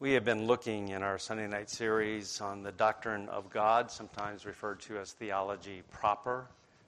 [0.00, 4.46] We have been looking in our Sunday night series on the doctrine of God, sometimes
[4.46, 6.46] referred to as theology proper,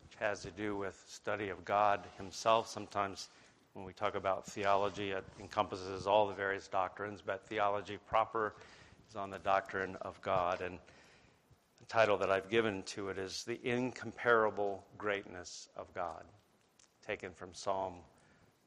[0.09, 2.69] which has to do with study of God Himself.
[2.69, 3.29] Sometimes
[3.75, 8.55] when we talk about theology, it encompasses all the various doctrines, but theology proper
[9.11, 10.63] is on the doctrine of God.
[10.63, 10.79] And
[11.81, 16.25] the title that I've given to it is The Incomparable Greatness of God,
[17.07, 17.97] taken from Psalm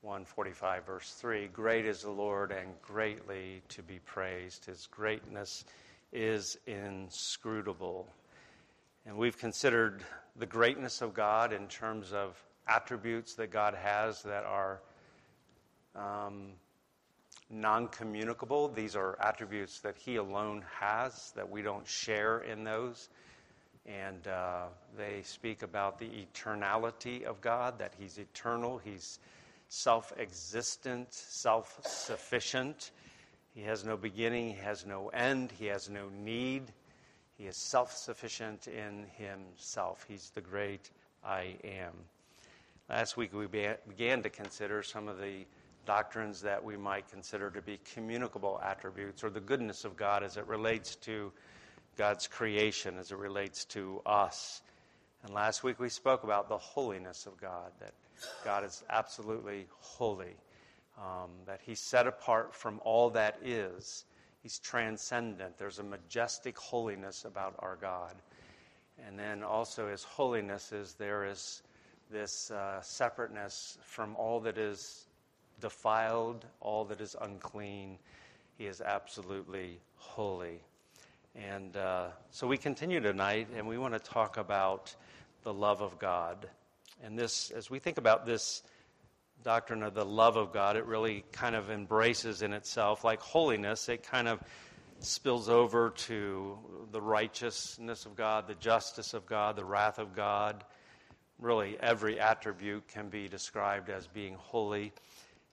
[0.06, 4.66] 145, verse 3 Great is the Lord and greatly to be praised.
[4.66, 5.66] His greatness
[6.14, 8.08] is inscrutable.
[9.08, 10.04] And we've considered
[10.36, 14.80] the greatness of God in terms of attributes that God has that are
[15.96, 16.52] um,
[17.50, 18.68] non communicable.
[18.68, 23.10] These are attributes that He alone has, that we don't share in those.
[23.88, 29.18] And uh, they speak about the eternality of God, that He's eternal, He's
[29.68, 32.92] self existent, self sufficient.
[33.54, 36.64] He has no beginning, he has no end, he has no need.
[37.38, 40.06] He is self sufficient in himself.
[40.08, 40.90] He's the great
[41.24, 41.94] I am.
[42.90, 45.46] Last week we began to consider some of the
[45.86, 50.38] doctrines that we might consider to be communicable attributes or the goodness of God as
[50.38, 51.32] it relates to
[51.98, 54.62] God's creation, as it relates to us.
[55.24, 57.94] And last week we spoke about the holiness of God, that
[58.44, 60.36] God is absolutely holy,
[60.98, 64.06] um, that He's set apart from all that is.
[64.42, 65.58] He's transcendent.
[65.58, 68.16] There's a majestic holiness about our God.
[69.06, 71.64] And then also, His holiness is there is
[72.12, 75.08] this uh, separateness from all that is
[75.60, 77.98] defiled, all that is unclean.
[78.58, 80.60] He is absolutely holy.
[81.36, 84.96] And uh, so we continue tonight, and we want to talk about
[85.44, 86.48] the love of God.
[87.04, 88.64] And this, as we think about this
[89.44, 93.90] doctrine of the love of God, it really kind of embraces in itself, like holiness,
[93.90, 94.42] it kind of
[95.00, 96.58] spills over to
[96.92, 100.64] the righteousness of God, the justice of God, the wrath of God.
[101.38, 104.94] Really, every attribute can be described as being holy.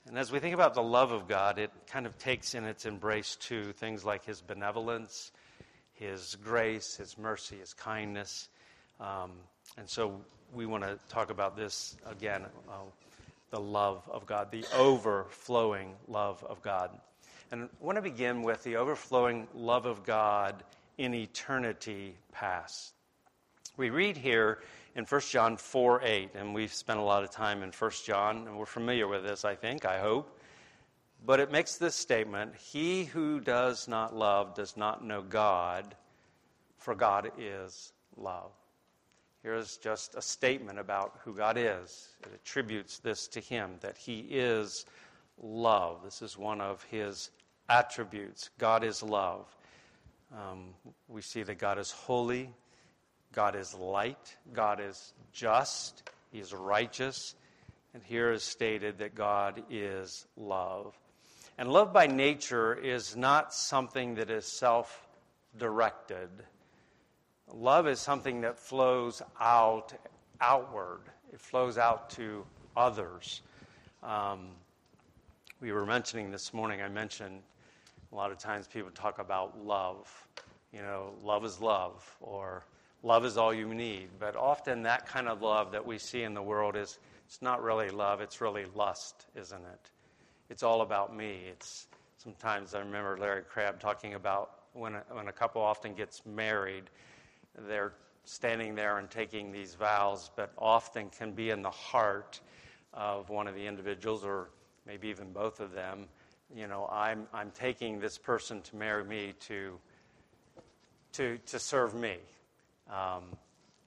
[0.07, 2.87] And as we think about the love of God, it kind of takes in its
[2.87, 5.33] embrace to things like His benevolence,
[5.95, 8.49] His grace, His mercy, His kindness.
[9.01, 9.33] Um,
[9.77, 10.21] and so
[10.55, 12.75] we want to talk about this again uh,
[13.51, 16.91] the love of God, the overflowing love of God.
[17.51, 20.65] And I want to begin with the overflowing love of God
[20.97, 22.95] in eternity past.
[23.77, 24.61] We read here
[24.95, 28.47] in 1 John 4 8, and we've spent a lot of time in 1 John,
[28.47, 30.39] and we're familiar with this, I think, I hope.
[31.25, 35.95] But it makes this statement He who does not love does not know God,
[36.79, 38.53] for God is love.
[39.43, 42.11] Here's just a statement about who God is.
[42.23, 44.87] It attributes this to Him, that He is
[45.43, 46.03] love.
[46.05, 47.31] This is one of His
[47.69, 48.51] attributes.
[48.59, 49.47] God is love.
[50.33, 50.75] Um,
[51.09, 52.51] we see that God is holy,
[53.33, 57.35] God is light, God is just, He is righteous.
[57.95, 60.97] And here is stated that God is love.
[61.59, 65.07] And love by nature is not something that is self
[65.59, 66.31] directed.
[67.55, 69.93] Love is something that flows out,
[70.41, 71.01] outward.
[71.33, 72.45] It flows out to
[72.77, 73.43] others.
[74.03, 74.49] Um,
[75.61, 77.43] we were mentioning this morning, I mentioned
[78.11, 80.27] a lot of times people talk about love.
[80.73, 82.65] You know, love is love, or
[83.03, 84.09] love is all you need.
[84.19, 87.63] But often that kind of love that we see in the world is it's not
[87.63, 89.91] really love, it's really lust, isn't it?
[90.51, 91.41] It's all about me.
[91.51, 91.87] It's
[92.17, 96.85] sometimes I remember Larry Crabb talking about when a, when a couple often gets married,
[97.67, 97.93] they're
[98.25, 102.41] standing there and taking these vows, but often can be in the heart
[102.95, 104.51] of one of the individuals, or
[104.87, 106.07] maybe even both of them.
[106.55, 109.79] You know, I'm, I'm taking this person to marry me to,
[111.13, 112.17] to, to serve me.
[112.91, 113.25] Um,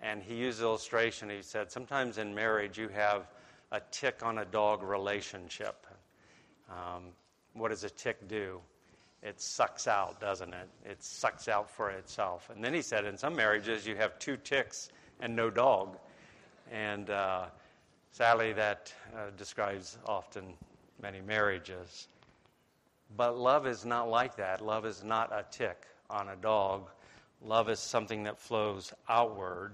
[0.01, 1.29] and he used illustration.
[1.29, 3.27] He said, sometimes in marriage you have
[3.71, 5.85] a tick on a dog relationship.
[6.69, 7.03] Um,
[7.53, 8.59] what does a tick do?
[9.25, 10.69] It sucks out, doesn't it?
[10.86, 12.51] It sucks out for itself.
[12.54, 14.89] And then he said, in some marriages, you have two ticks
[15.19, 15.98] and no dog.
[16.72, 17.45] And uh,
[18.12, 20.54] sadly, that uh, describes often
[21.01, 22.07] many marriages.
[23.18, 24.63] But love is not like that.
[24.63, 26.89] Love is not a tick on a dog.
[27.42, 29.74] Love is something that flows outward.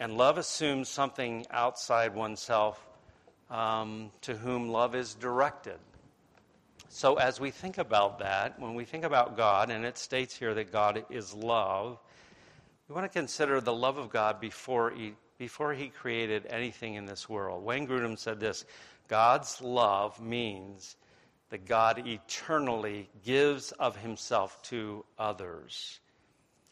[0.00, 2.82] And love assumes something outside oneself
[3.50, 5.78] um, to whom love is directed.
[6.88, 10.54] So, as we think about that, when we think about God, and it states here
[10.54, 11.98] that God is love,
[12.88, 17.04] we want to consider the love of God before he, before he created anything in
[17.04, 17.64] this world.
[17.64, 18.64] Wayne Grudem said this
[19.08, 20.96] God's love means
[21.50, 26.00] that God eternally gives of himself to others.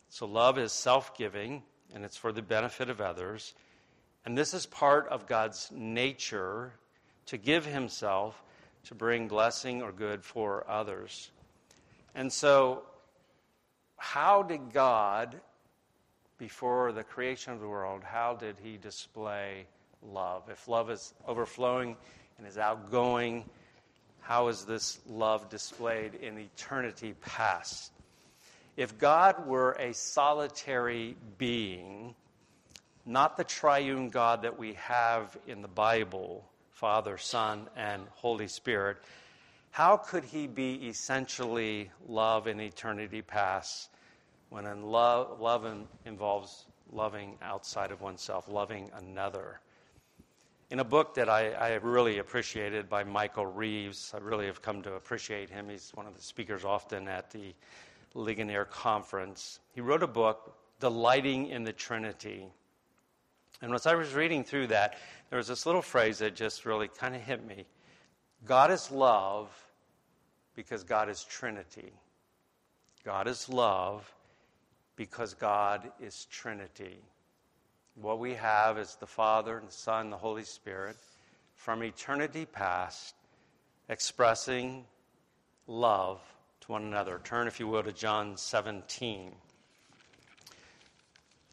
[0.09, 1.63] So, love is self giving,
[1.93, 3.55] and it's for the benefit of others.
[4.25, 6.73] And this is part of God's nature
[7.27, 8.43] to give himself
[8.85, 11.31] to bring blessing or good for others.
[12.15, 12.83] And so,
[13.97, 15.41] how did God,
[16.39, 19.67] before the creation of the world, how did he display
[20.03, 20.49] love?
[20.49, 21.97] If love is overflowing
[22.39, 23.45] and is outgoing,
[24.21, 27.93] how is this love displayed in eternity past?
[28.77, 32.15] If God were a solitary being,
[33.07, 38.97] not the triune God that we have in the Bible, Father, Son, and Holy Spirit,
[39.71, 43.91] how could he be essentially love in eternity past
[44.51, 45.67] when in love, love
[46.05, 49.61] involves loving outside of oneself, loving another?
[50.71, 54.83] In a book that I, I really appreciated by Michael Reeves, I really have come
[54.83, 55.69] to appreciate him.
[55.69, 57.55] He's one of the speakers often at the
[58.15, 59.61] Ligonier Conference.
[59.75, 62.49] He wrote a book, Delighting in the Trinity.
[63.63, 64.99] And as I was reading through that,
[65.31, 67.65] there was this little phrase that just really kind of hit me
[68.47, 69.51] God is love
[70.55, 71.93] because God is Trinity.
[73.05, 74.13] God is love
[74.97, 76.99] because God is Trinity.
[77.95, 80.97] What we have is the Father and the Son and the Holy Spirit
[81.55, 83.15] from eternity past
[83.89, 84.85] expressing
[85.67, 86.21] love
[86.61, 87.21] to one another.
[87.25, 89.33] Turn, if you will, to John 17.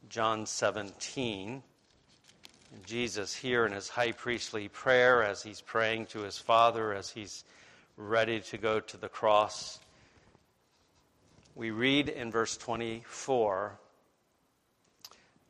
[0.10, 1.64] John 17.
[2.86, 7.44] Jesus, here in his high priestly prayer, as he's praying to his Father, as he's
[7.98, 9.80] ready to go to the cross,
[11.56, 13.78] we read in verse 24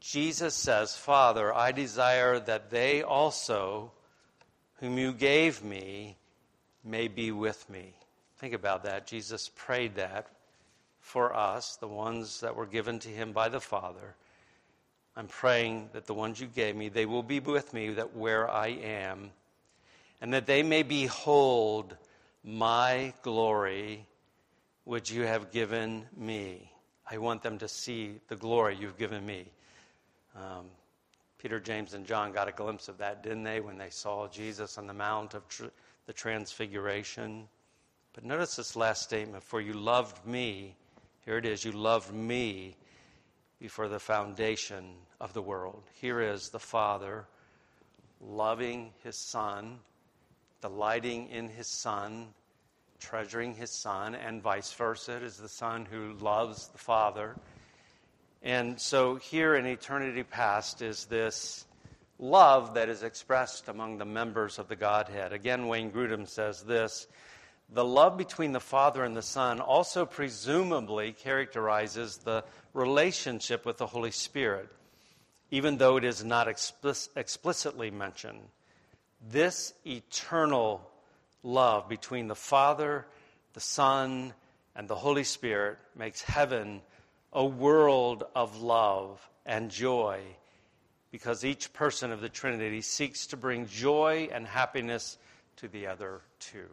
[0.01, 3.91] Jesus says, Father, I desire that they also,
[4.79, 6.17] whom you gave me,
[6.83, 7.93] may be with me.
[8.39, 9.05] Think about that.
[9.05, 10.25] Jesus prayed that
[10.99, 14.15] for us, the ones that were given to him by the Father.
[15.15, 18.49] I'm praying that the ones you gave me, they will be with me that where
[18.49, 19.31] I am,
[20.21, 21.97] and that they may behold
[22.43, 24.05] my glory
[24.85, 26.71] which you have given me.
[27.09, 29.45] I want them to see the glory you've given me.
[30.35, 30.65] Um,
[31.37, 34.77] Peter, James, and John got a glimpse of that, didn't they, when they saw Jesus
[34.77, 35.65] on the Mount of tr-
[36.05, 37.47] the Transfiguration?
[38.13, 40.75] But notice this last statement For you loved me,
[41.25, 42.75] here it is, you loved me
[43.61, 45.83] before the foundation of the world.
[46.01, 47.25] Here is the Father
[48.19, 49.79] loving his Son,
[50.59, 52.27] delighting in his Son,
[52.99, 55.15] treasuring his Son, and vice versa.
[55.15, 57.37] It is the Son who loves the Father
[58.43, 61.65] and so here in eternity past is this
[62.17, 65.31] love that is expressed among the members of the Godhead.
[65.31, 67.07] Again, Wayne Grudem says this
[67.73, 73.87] the love between the Father and the Son also presumably characterizes the relationship with the
[73.87, 74.69] Holy Spirit,
[75.49, 78.41] even though it is not explic- explicitly mentioned.
[79.29, 80.89] This eternal
[81.43, 83.05] love between the Father,
[83.53, 84.33] the Son,
[84.75, 86.81] and the Holy Spirit makes heaven
[87.33, 90.21] a world of love and joy
[91.11, 95.17] because each person of the Trinity seeks to bring joy and happiness
[95.57, 96.69] to the other two.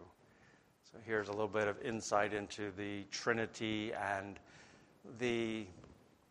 [0.93, 4.39] So here's a little bit of insight into the Trinity and
[5.19, 5.67] the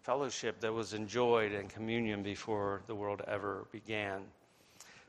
[0.07, 4.21] fellowship that was enjoyed in communion before the world ever began.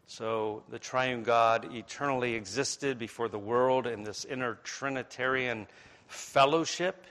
[0.09, 5.69] So the triune God eternally existed before the world in this inner Trinitarian
[6.09, 7.05] fellowship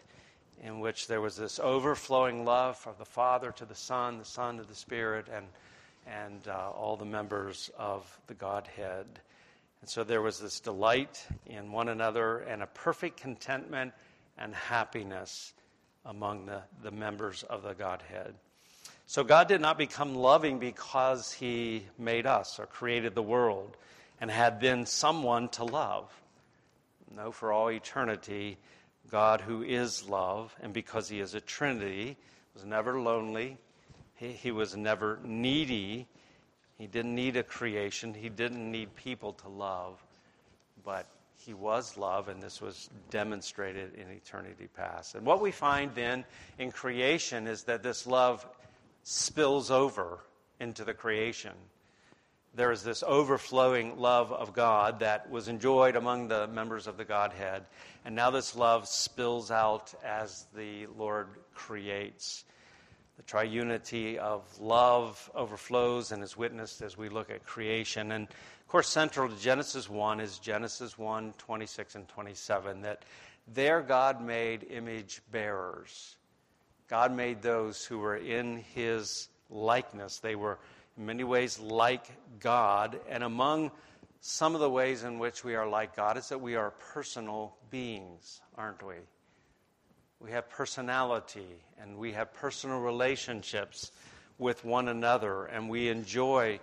[0.61, 4.57] in which there was this overflowing love from the Father to the Son, the Son
[4.57, 5.45] to the Spirit, and,
[6.05, 9.05] and uh, all the members of the Godhead.
[9.79, 13.93] And so there was this delight in one another and a perfect contentment
[14.37, 15.53] and happiness
[16.07, 18.33] among the, the members of the Godhead.
[19.05, 23.77] So God did not become loving because he made us or created the world
[24.19, 26.11] and had then someone to love.
[27.15, 28.57] No, for all eternity,
[29.09, 32.17] God, who is love, and because he is a Trinity,
[32.53, 33.57] was never lonely.
[34.15, 36.07] He, he was never needy.
[36.77, 38.13] He didn't need a creation.
[38.13, 40.03] He didn't need people to love.
[40.83, 41.07] But
[41.37, 45.15] he was love, and this was demonstrated in eternity past.
[45.15, 46.25] And what we find then
[46.57, 48.45] in creation is that this love
[49.03, 50.19] spills over
[50.59, 51.53] into the creation
[52.57, 57.05] there is this overflowing love of God that was enjoyed among the members of the
[57.05, 57.63] Godhead.
[58.03, 62.45] And now this love spills out as the Lord creates.
[63.17, 68.11] The triunity of love overflows and is witnessed as we look at creation.
[68.11, 68.27] And
[68.67, 73.03] of course, central to Genesis 1 is Genesis 1 26 and 27, that
[73.47, 76.17] there God made image bearers.
[76.89, 80.19] God made those who were in his likeness.
[80.19, 80.59] They were
[80.97, 82.07] in many ways like
[82.41, 82.99] God.
[83.07, 83.71] And among
[84.19, 87.55] some of the ways in which we are like God is that we are personal
[87.71, 88.95] beings, aren't we?
[90.19, 93.93] We have personality and we have personal relationships
[94.37, 96.59] with one another, and we enjoy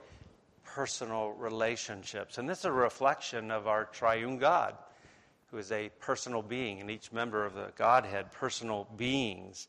[0.74, 2.36] personal relationships.
[2.36, 4.74] And this is a reflection of our triune God,
[5.50, 9.68] who is a personal being, and each member of the Godhead, personal beings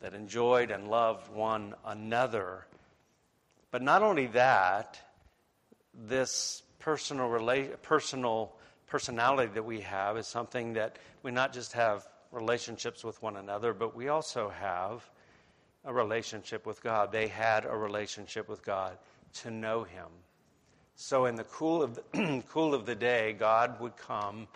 [0.00, 2.66] that enjoyed and loved one another.
[3.70, 4.98] But not only that,
[5.92, 8.54] this personal, rela- personal
[8.86, 13.74] personality that we have is something that we not just have relationships with one another,
[13.74, 15.06] but we also have
[15.84, 17.12] a relationship with God.
[17.12, 18.96] They had a relationship with God
[19.42, 20.06] to know Him.
[21.00, 24.48] So, in the cool of the, cool of the day, God would come.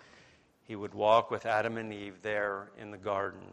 [0.64, 3.46] He would walk with Adam and Eve there in the garden.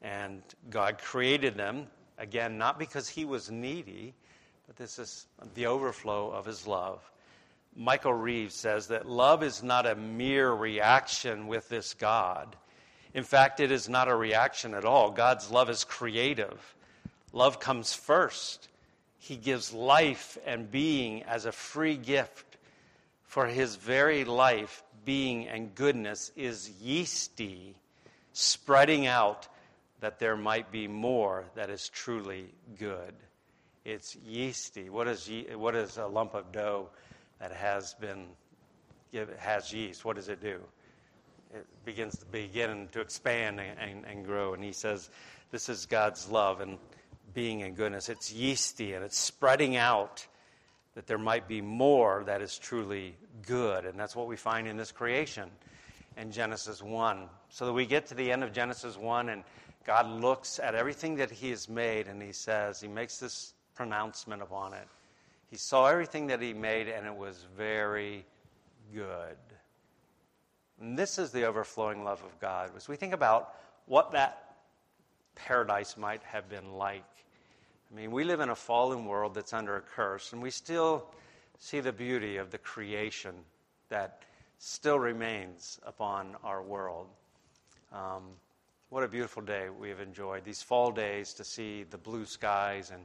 [0.00, 4.14] And God created them, again, not because He was needy,
[4.68, 7.02] but this is the overflow of His love.
[7.74, 12.54] Michael Reeves says that love is not a mere reaction with this God.
[13.14, 15.10] In fact, it is not a reaction at all.
[15.10, 16.76] God's love is creative.
[17.32, 18.68] Love comes first.
[19.22, 22.56] He gives life and being as a free gift.
[23.22, 27.76] For his very life, being, and goodness is yeasty,
[28.32, 29.46] spreading out
[30.00, 32.46] that there might be more that is truly
[32.78, 33.14] good.
[33.84, 34.90] It's yeasty.
[34.90, 36.88] What is, ye- what is a lump of dough
[37.38, 38.26] that has been
[39.38, 40.04] has yeast?
[40.04, 40.60] What does it do?
[41.54, 44.54] It begins to begin to expand and, and, and grow.
[44.54, 45.10] And he says,
[45.50, 46.78] this is God's love and
[47.34, 48.08] being and goodness.
[48.08, 50.26] It's yeasty and it's spreading out
[50.94, 53.84] that there might be more that is truly good.
[53.84, 55.50] And that's what we find in this creation
[56.16, 57.28] in Genesis 1.
[57.48, 59.44] So that we get to the end of Genesis 1 and
[59.84, 64.42] God looks at everything that He has made and He says, He makes this pronouncement
[64.42, 64.86] upon it.
[65.50, 68.24] He saw everything that He made and it was very
[68.94, 69.36] good.
[70.80, 72.70] And this is the overflowing love of God.
[72.76, 73.54] As we think about
[73.86, 74.49] what that
[75.34, 77.04] paradise might have been like.
[77.90, 81.06] I mean, we live in a fallen world that's under a curse, and we still
[81.58, 83.34] see the beauty of the creation
[83.88, 84.22] that
[84.58, 87.06] still remains upon our world.
[87.92, 88.22] Um,
[88.90, 90.44] what a beautiful day we have enjoyed.
[90.44, 93.04] These fall days to see the blue skies and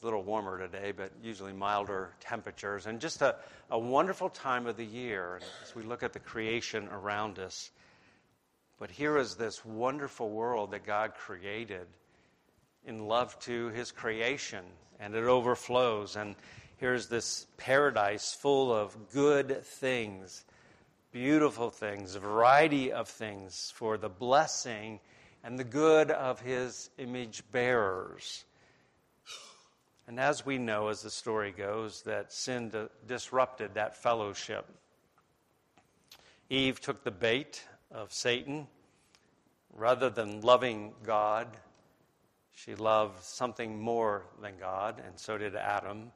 [0.00, 3.36] a little warmer today, but usually milder temperatures, and just a,
[3.70, 7.70] a wonderful time of the year as we look at the creation around us.
[8.78, 11.86] But here is this wonderful world that God created
[12.86, 14.64] in love to his creation,
[15.00, 16.16] and it overflows.
[16.16, 16.36] And
[16.76, 20.44] here's this paradise full of good things
[21.10, 25.00] beautiful things, variety of things for the blessing
[25.42, 28.44] and the good of his image bearers.
[30.06, 32.72] And as we know, as the story goes, that sin
[33.06, 34.66] disrupted that fellowship.
[36.50, 38.66] Eve took the bait of Satan.
[39.74, 41.48] Rather than loving God,
[42.52, 46.10] she loved something more than God, and so did Adam.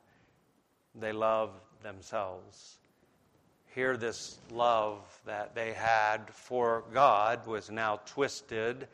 [0.94, 2.78] They loved themselves
[3.74, 8.86] here this love that they had for God was now twisted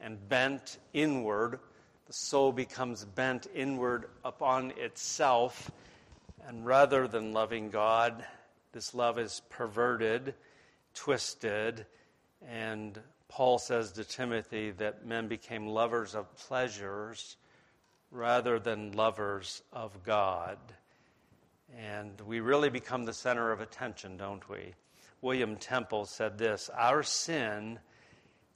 [0.00, 1.60] and bent inward.
[2.06, 5.70] The soul becomes bent inward upon itself.
[6.48, 8.24] And rather than loving God,
[8.72, 10.34] this love is perverted,
[10.94, 11.86] twisted.
[12.48, 17.36] And Paul says to Timothy that men became lovers of pleasures
[18.10, 20.58] rather than lovers of God.
[21.76, 24.74] And we really become the center of attention, don't we?
[25.20, 27.78] William Temple said this Our sin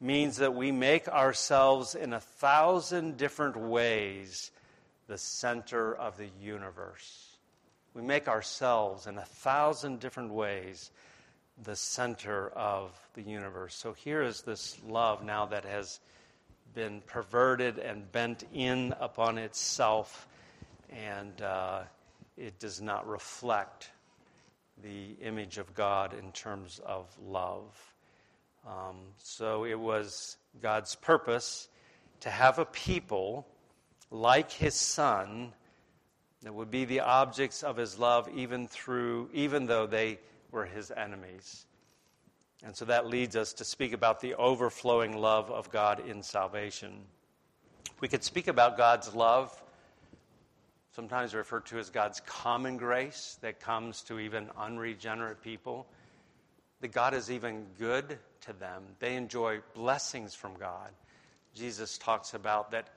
[0.01, 4.51] means that we make ourselves in a thousand different ways
[5.09, 7.37] the center of the universe.
[7.95, 10.93] We make ourselves in a thousand different ways
[11.62, 13.75] the center of the universe.
[13.75, 16.00] So here is this love now that has
[16.75, 20.29] been perverted and bent in upon itself
[20.90, 21.40] and.
[21.43, 21.83] Uh,
[22.40, 23.90] it does not reflect
[24.83, 27.95] the image of God in terms of love.
[28.67, 31.69] Um, so it was God's purpose
[32.21, 33.47] to have a people
[34.11, 35.52] like his son
[36.43, 40.19] that would be the objects of his love even through even though they
[40.50, 41.66] were his enemies.
[42.62, 46.92] And so that leads us to speak about the overflowing love of God in salvation.
[48.00, 49.62] We could speak about God's love,
[50.95, 55.87] sometimes referred to as God's common grace that comes to even unregenerate people.
[56.80, 58.83] That God is even good to them.
[58.99, 60.90] They enjoy blessings from God.
[61.54, 62.88] Jesus talks about that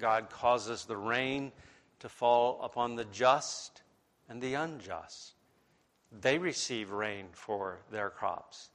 [0.00, 1.52] God causes the rain
[2.00, 3.82] to fall upon the just
[4.28, 5.34] and the unjust.
[6.20, 8.70] They receive rain for their crops.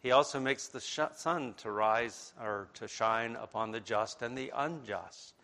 [0.00, 4.52] He also makes the sun to rise or to shine upon the just and the
[4.54, 5.34] unjust.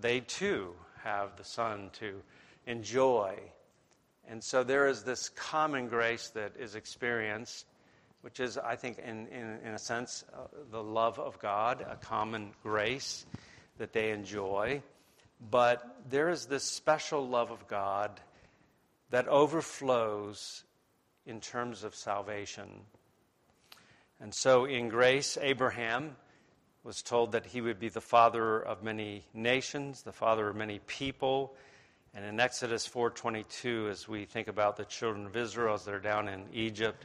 [0.00, 2.22] They too have the sun to
[2.66, 3.38] enjoy.
[4.28, 7.66] And so there is this common grace that is experienced,
[8.22, 11.96] which is, I think, in, in, in a sense, uh, the love of God, a
[11.96, 13.26] common grace
[13.78, 14.82] that they enjoy.
[15.50, 18.20] But there is this special love of God
[19.10, 20.64] that overflows
[21.26, 22.68] in terms of salvation.
[24.20, 26.16] And so in grace, Abraham
[26.82, 30.78] was told that he would be the father of many nations, the father of many
[30.86, 31.54] people.
[32.14, 36.28] And in Exodus 4:22 as we think about the children of Israel as they're down
[36.28, 37.04] in Egypt,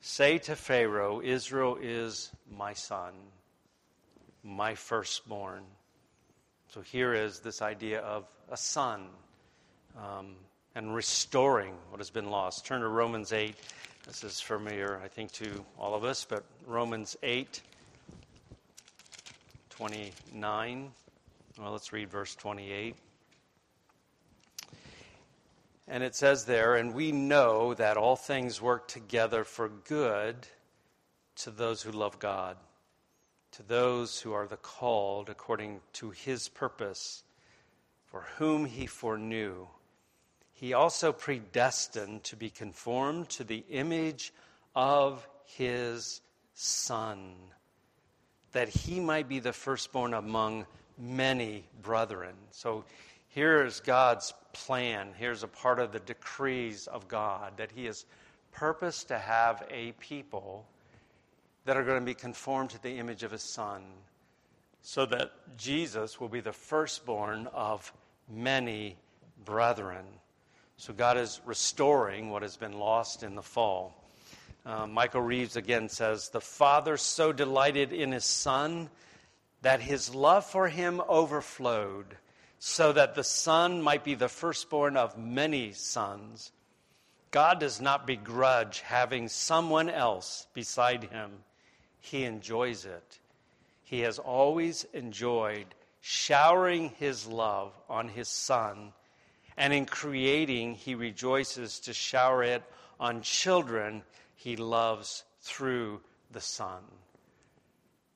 [0.00, 3.12] say to Pharaoh, Israel is my son,
[4.42, 5.64] my firstborn.
[6.68, 9.08] So here is this idea of a son
[9.98, 10.36] um,
[10.76, 12.64] and restoring what has been lost.
[12.64, 13.56] Turn to Romans 8
[14.06, 17.60] this is familiar, I think, to all of us, but Romans 8
[19.70, 20.92] 29.
[21.58, 22.94] Well, let's read verse 28.
[25.88, 30.46] And it says there, and we know that all things work together for good
[31.36, 32.56] to those who love God,
[33.52, 37.24] to those who are the called according to his purpose,
[38.06, 39.66] for whom he foreknew
[40.56, 44.32] he also predestined to be conformed to the image
[44.74, 46.22] of his
[46.54, 47.34] Son,
[48.52, 50.64] that he might be the firstborn among
[50.98, 52.34] many brethren.
[52.52, 52.84] So
[53.28, 55.08] here's God's plan.
[55.18, 58.06] Here's a part of the decrees of God that he has
[58.50, 60.66] purposed to have a people
[61.66, 63.82] that are going to be conformed to the image of his Son,
[64.80, 67.92] so that Jesus will be the firstborn of
[68.26, 68.96] many
[69.44, 70.06] brethren.
[70.78, 74.04] So God is restoring what has been lost in the fall.
[74.64, 78.90] Uh, Michael Reeves again says, The Father so delighted in his Son
[79.62, 82.16] that his love for him overflowed,
[82.58, 86.52] so that the Son might be the firstborn of many sons.
[87.30, 91.30] God does not begrudge having someone else beside him,
[92.00, 93.18] he enjoys it.
[93.82, 95.66] He has always enjoyed
[96.00, 98.92] showering his love on his Son
[99.56, 102.62] and in creating, he rejoices to shower it
[103.00, 104.02] on children
[104.34, 106.82] he loves through the Son.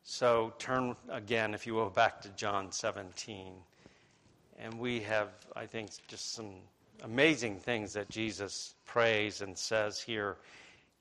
[0.02, 3.52] So turn again, if you will, back to John 17.
[4.58, 6.50] And we have, I think, just some
[7.02, 10.36] amazing things that Jesus prays and says here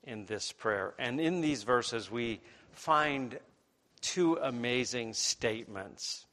[0.04, 0.94] in this prayer.
[0.98, 2.40] And in these verses, we
[2.72, 3.38] find
[4.00, 6.24] two amazing statements.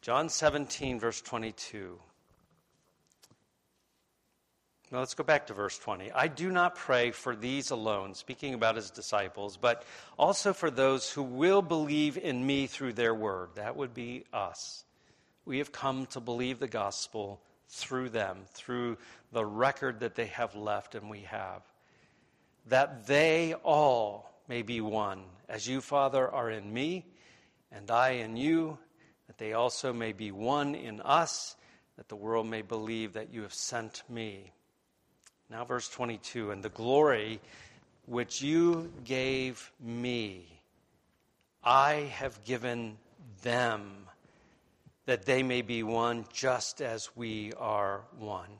[0.00, 1.98] John 17, verse 22.
[4.90, 6.12] Now let's go back to verse 20.
[6.12, 9.84] I do not pray for these alone, speaking about his disciples, but
[10.18, 13.50] also for those who will believe in me through their word.
[13.56, 14.84] That would be us.
[15.44, 18.96] We have come to believe the gospel through them, through
[19.30, 21.62] the record that they have left and we have.
[22.68, 27.04] That they all may be one, as you, Father, are in me,
[27.70, 28.78] and I in you,
[29.26, 31.56] that they also may be one in us,
[31.98, 34.52] that the world may believe that you have sent me.
[35.50, 37.40] Now, verse 22 and the glory
[38.06, 40.46] which you gave me,
[41.64, 42.98] I have given
[43.42, 43.90] them,
[45.06, 48.50] that they may be one just as we are one.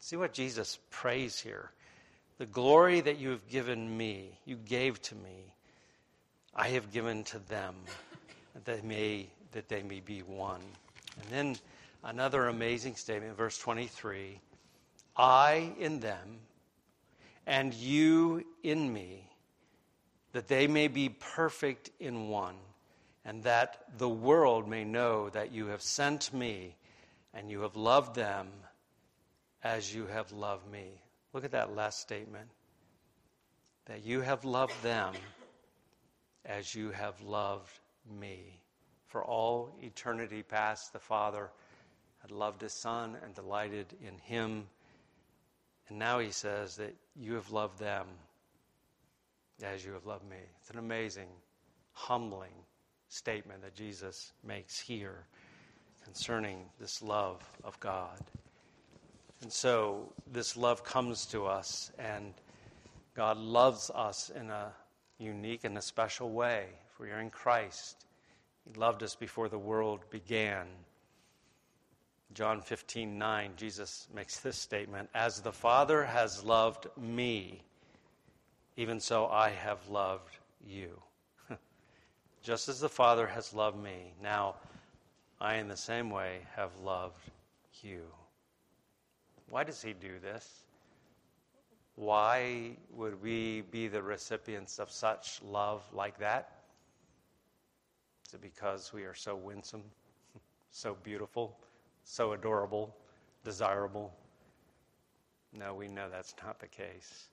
[0.00, 1.70] See what Jesus prays here.
[2.36, 5.54] The glory that you have given me, you gave to me,
[6.54, 7.74] I have given to them,
[8.54, 10.60] that they may, that they may be one.
[11.20, 11.56] And then
[12.04, 14.38] another amazing statement, verse 23
[15.18, 16.38] I in them,
[17.46, 19.28] and you in me,
[20.32, 22.54] that they may be perfect in one,
[23.24, 26.76] and that the world may know that you have sent me
[27.34, 28.48] and you have loved them
[29.62, 31.02] as you have loved me.
[31.32, 32.48] Look at that last statement.
[33.86, 35.14] That you have loved them
[36.44, 37.78] as you have loved
[38.18, 38.60] me.
[39.06, 41.50] For all eternity past, the Father
[42.20, 44.66] had loved his Son and delighted in him
[45.88, 48.06] and now he says that you have loved them
[49.62, 50.36] as you have loved me.
[50.60, 51.28] It's an amazing,
[51.92, 52.52] humbling
[53.08, 55.24] statement that Jesus makes here
[56.04, 58.20] concerning this love of God.
[59.42, 62.34] And so this love comes to us, and
[63.14, 64.72] God loves us in a
[65.18, 66.66] unique and a special way.
[66.92, 68.06] If we are in Christ,
[68.64, 70.66] He loved us before the world began.
[72.38, 77.64] John 15, 9, Jesus makes this statement As the Father has loved me,
[78.76, 81.02] even so I have loved you.
[82.44, 84.54] Just as the Father has loved me, now
[85.40, 87.28] I in the same way have loved
[87.82, 88.02] you.
[89.50, 90.62] Why does he do this?
[91.96, 96.60] Why would we be the recipients of such love like that?
[98.28, 99.82] Is it because we are so winsome,
[100.70, 101.58] so beautiful,
[102.08, 102.94] so adorable,
[103.44, 104.12] desirable?
[105.52, 107.28] No, we know that's not the case.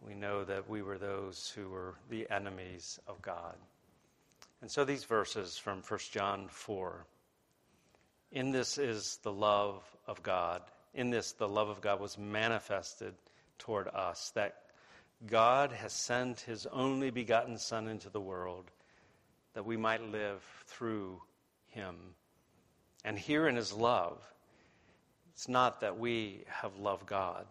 [0.00, 3.56] We know that we were those who were the enemies of God.
[4.60, 7.06] And so these verses from 1 John 4
[8.32, 10.62] In this is the love of God
[10.94, 13.14] in this, the love of God was manifested
[13.58, 14.62] toward us, that
[15.26, 18.70] God has sent his only begotten Son into the world
[19.54, 21.20] that we might live through
[21.68, 21.94] him.
[23.04, 24.18] And here in his love,
[25.32, 27.46] it's not that we have loved God,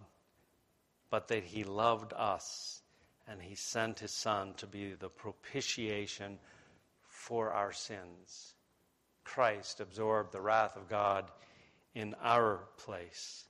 [1.09, 2.81] but that he loved us
[3.27, 6.39] and he sent his Son to be the propitiation
[7.03, 8.53] for our sins.
[9.23, 11.29] Christ absorbed the wrath of God
[11.93, 13.45] in our place.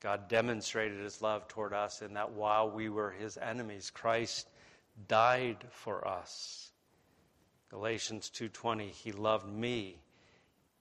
[0.00, 4.48] God demonstrated his love toward us in that while we were his enemies, Christ
[5.08, 6.70] died for us.
[7.70, 10.03] Galatians 2:20 he loved me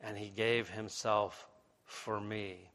[0.04, 1.48] and he gave himself
[1.86, 2.70] for me.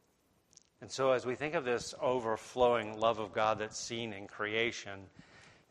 [0.80, 5.00] And so as we think of this overflowing love of God that's seen in creation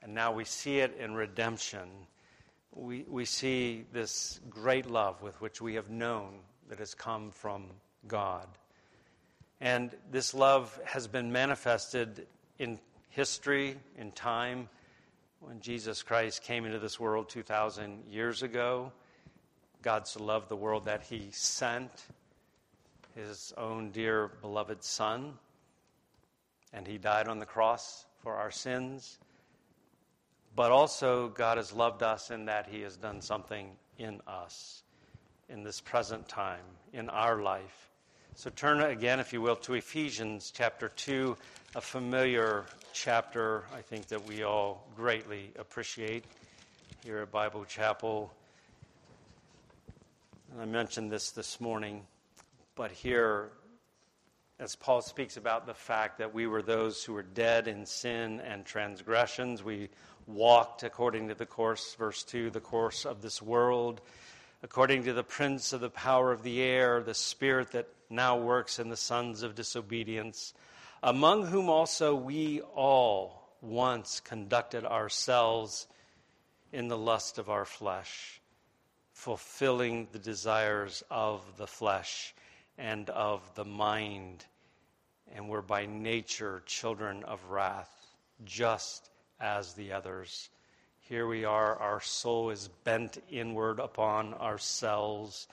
[0.03, 1.89] and now we see it in redemption,
[2.73, 6.39] we, we see this great love with which we have known
[6.69, 7.65] that has come from
[8.07, 8.47] God.
[9.59, 12.27] And this love has been manifested
[12.59, 14.69] in history, in time.
[15.39, 18.91] When Jesus Christ came into this world 2,000 years ago,
[19.81, 21.91] God so loved the world that he sent
[23.15, 25.33] his own dear beloved Son,
[26.73, 29.17] and he died on the cross for our sins.
[30.55, 34.83] But also, God has loved us in that he has done something in us
[35.49, 36.63] in this present time,
[36.93, 37.89] in our life.
[38.35, 41.35] So turn again, if you will, to Ephesians chapter 2,
[41.75, 46.23] a familiar chapter I think that we all greatly appreciate
[47.03, 48.31] here at Bible Chapel.
[50.59, 52.07] I mentioned this this morning,
[52.73, 53.51] but here,
[54.59, 58.39] as Paul speaks about the fact that we were those who were dead in sin
[58.39, 59.89] and transgressions, we
[60.25, 64.01] walked according to the course, verse 2, the course of this world
[64.63, 68.79] according to the prince of the power of the air, the spirit that now works
[68.79, 70.53] in the sons of disobedience,
[71.03, 75.87] among whom also we all once conducted ourselves
[76.73, 78.41] in the lust of our flesh,
[79.17, 82.35] fulfilling the desires of the flesh
[82.77, 84.45] and of the mind,
[85.33, 87.91] and we're by nature children of wrath,
[88.45, 90.51] just as the others.
[90.99, 95.47] Here we are, our soul is bent inward upon ourselves,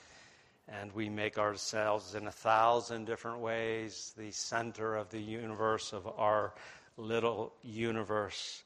[0.69, 6.07] and we make ourselves in a thousand different ways the center of the universe, of
[6.19, 6.53] our
[6.99, 8.63] little universe.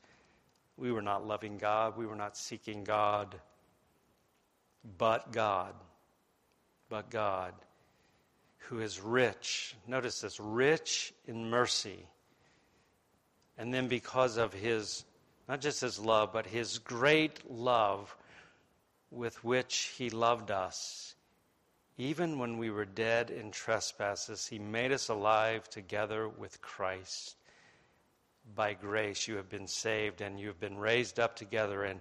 [0.77, 3.41] We were not loving God, we were not seeking God,
[4.99, 5.75] but God,
[6.89, 7.55] but God,
[8.69, 12.07] who is rich, notice this, rich in mercy.
[13.57, 15.05] And then because of his
[15.49, 18.15] not just his love, but his great love
[19.11, 21.15] with which he loved us.
[21.97, 27.37] Even when we were dead in trespasses, he made us alive together with Christ.
[28.55, 32.01] By grace you have been saved, and you have been raised up together and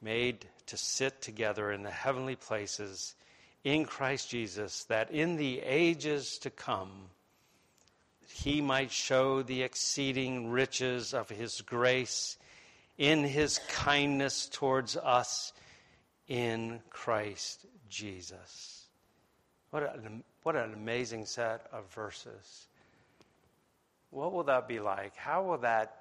[0.00, 3.14] made to sit together in the heavenly places
[3.64, 6.90] in Christ Jesus, that in the ages to come,
[8.28, 12.38] he might show the exceeding riches of his grace
[12.96, 15.52] in his kindness towards us
[16.28, 18.86] in Christ Jesus.
[19.70, 22.68] What an, what an amazing set of verses.
[24.10, 25.16] What will that be like?
[25.16, 25.96] How will that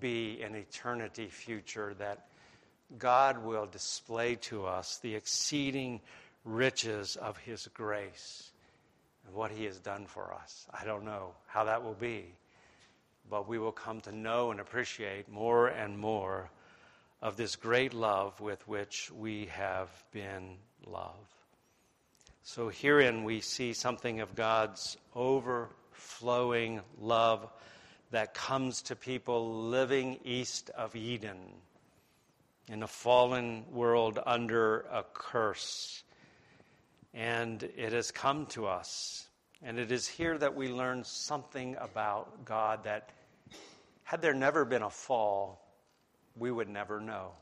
[0.00, 2.26] be an eternity future that
[2.98, 6.00] God will display to us the exceeding
[6.44, 8.50] riches of his grace
[9.26, 10.66] and what he has done for us?
[10.72, 12.34] I don't know how that will be
[13.32, 16.50] but we will come to know and appreciate more and more
[17.22, 21.16] of this great love with which we have been loved.
[22.42, 27.48] So, herein we see something of God's overflowing love
[28.10, 31.38] that comes to people living east of Eden
[32.68, 36.02] in a fallen world under a curse.
[37.14, 39.26] And it has come to us.
[39.62, 43.10] And it is here that we learn something about God that,
[44.02, 45.64] had there never been a fall,
[46.36, 47.32] we would never know.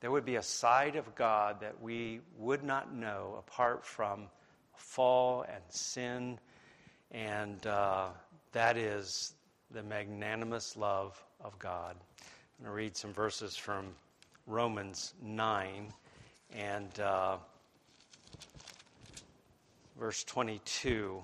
[0.00, 4.28] There would be a side of God that we would not know apart from
[4.74, 6.40] fall and sin,
[7.12, 8.08] and uh,
[8.50, 9.34] that is
[9.70, 11.96] the magnanimous love of God.
[12.18, 13.94] I'm going to read some verses from
[14.46, 15.92] Romans 9
[16.54, 17.36] and uh,
[19.98, 21.22] verse 22.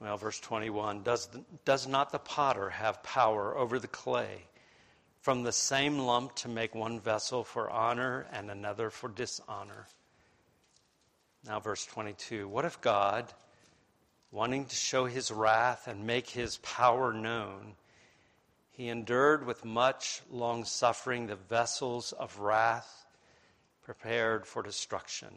[0.00, 1.28] Well, verse 21 does,
[1.64, 4.42] does not the potter have power over the clay
[5.22, 9.86] from the same lump to make one vessel for honor and another for dishonor?
[11.46, 13.32] Now, verse 22 What if God,
[14.30, 17.74] wanting to show his wrath and make his power known,
[18.76, 23.06] he endured with much long suffering the vessels of wrath
[23.82, 25.32] prepared for destruction,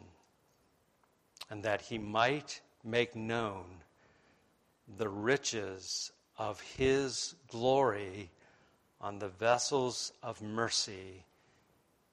[1.48, 3.64] and that he might make known
[4.98, 8.30] the riches of his glory
[9.00, 11.24] on the vessels of mercy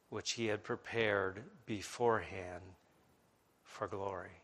[0.10, 2.63] which he had prepared beforehand
[3.63, 4.42] for glory.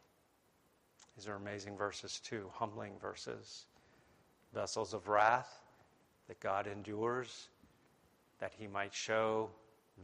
[1.16, 3.68] These are amazing verses, too, humbling verses.
[4.54, 5.63] Vessels of wrath
[6.34, 7.48] that God endures,
[8.40, 9.52] that he might show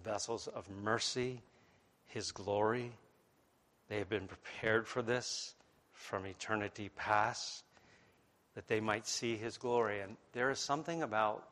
[0.04, 1.42] vessels of mercy,
[2.06, 2.92] his glory.
[3.88, 5.56] They have been prepared for this
[5.92, 7.63] from eternity past
[8.54, 10.02] that they might see his glory.
[10.02, 11.48] And there is something about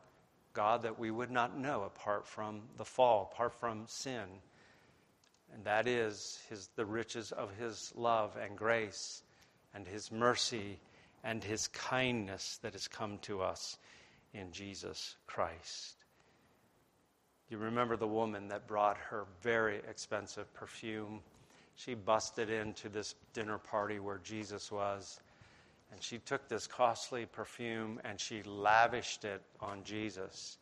[0.53, 4.25] God that we would not know apart from the fall, apart from sin.
[5.55, 9.23] And that is his, the riches of his love and grace
[9.73, 10.79] and his mercy
[11.23, 13.79] and his kindness that has come to us
[14.33, 15.95] in Jesus Christ.
[17.49, 21.21] You remember the woman that brought her very expensive perfume?
[21.75, 25.19] She busted into this dinner party where Jesus was
[25.91, 30.57] and she took this costly perfume and she lavished it on Jesus,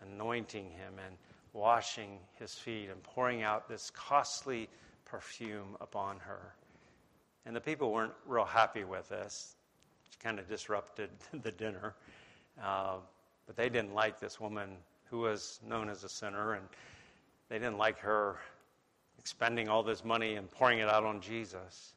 [0.00, 1.16] anointing him and
[1.52, 4.68] washing his feet and pouring out this costly
[5.04, 6.54] perfume upon her.
[7.46, 9.54] And the people weren't real happy with this.
[10.10, 11.10] It kind of disrupted
[11.42, 11.94] the dinner.
[12.62, 12.96] Uh,
[13.46, 14.70] but they didn't like this woman
[15.10, 16.66] who was known as a sinner, and
[17.48, 18.36] they didn't like her
[19.18, 21.94] expending all this money and pouring it out on Jesus.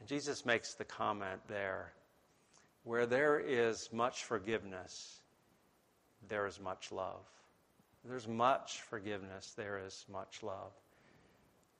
[0.00, 1.92] And Jesus makes the comment there
[2.84, 5.20] where there is much forgiveness,
[6.28, 7.24] there is much love.
[8.04, 10.72] There's much forgiveness, there is much love.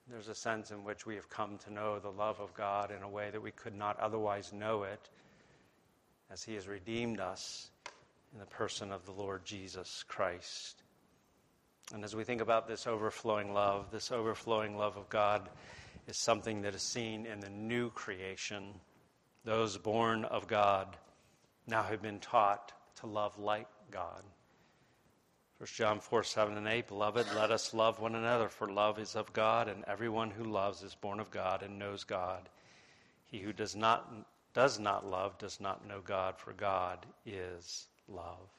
[0.09, 3.03] There's a sense in which we have come to know the love of God in
[3.03, 5.09] a way that we could not otherwise know it
[6.31, 7.69] as He has redeemed us
[8.33, 10.83] in the person of the Lord Jesus Christ.
[11.93, 15.49] And as we think about this overflowing love, this overflowing love of God,
[16.07, 18.73] is something that is seen in the new creation.
[19.43, 20.97] Those born of God
[21.67, 24.23] now have been taught to love like God.
[25.59, 29.15] 1 John 4 7 and 8 Beloved, let us love one another, for love is
[29.15, 32.47] of God, and everyone who loves is born of God and knows God.
[33.25, 34.07] He who does not,
[34.57, 38.49] does not love does not know God, for God is love.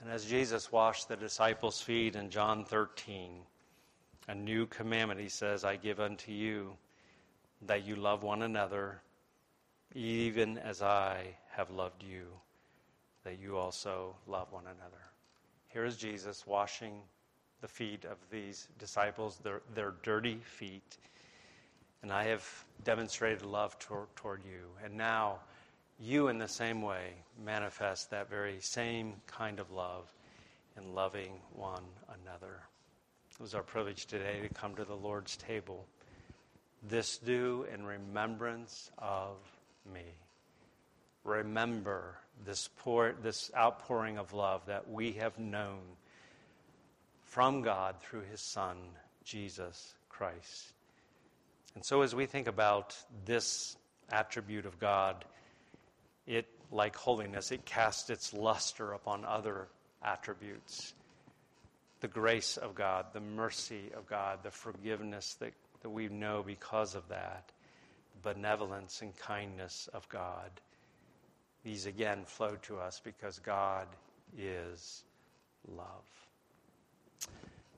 [0.00, 3.30] And as Jesus washed the disciples' feet in John 13,
[4.26, 6.72] a new commandment, he says, I give unto you,
[7.62, 9.00] that you love one another,
[9.94, 12.26] even as I have loved you,
[13.22, 15.04] that you also love one another.
[15.68, 17.02] Here is Jesus washing
[17.60, 20.96] the feet of these disciples, their, their dirty feet.
[22.02, 22.46] And I have
[22.84, 24.66] demonstrated love toward, toward you.
[24.84, 25.40] And now,
[25.98, 30.12] you, in the same way, manifest that very same kind of love
[30.76, 31.82] in loving one
[32.22, 32.60] another.
[33.32, 35.86] It was our privilege today to come to the Lord's table.
[36.88, 39.36] This do in remembrance of
[39.92, 40.04] me.
[41.24, 45.80] Remember this, pour, this outpouring of love that we have known
[47.24, 48.76] from God through his Son,
[49.24, 50.72] Jesus Christ.
[51.78, 53.76] And so, as we think about this
[54.10, 55.24] attribute of God,
[56.26, 59.68] it, like holiness, it casts its luster upon other
[60.02, 60.94] attributes
[62.00, 66.96] the grace of God, the mercy of God, the forgiveness that, that we know because
[66.96, 67.52] of that,
[68.24, 70.50] the benevolence and kindness of God.
[71.62, 73.86] These again flow to us because God
[74.36, 75.04] is
[75.68, 76.26] love.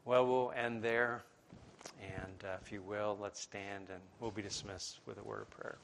[0.06, 1.22] Well, we'll end there.
[2.00, 5.50] And uh, if you will, let's stand and we'll be dismissed with a word of
[5.50, 5.78] prayer.